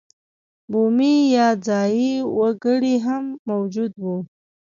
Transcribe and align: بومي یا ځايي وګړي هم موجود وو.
بومي 0.71 1.15
یا 1.35 1.47
ځايي 1.67 2.13
وګړي 2.37 2.95
هم 3.05 3.25
موجود 3.49 3.91
وو. 4.03 4.17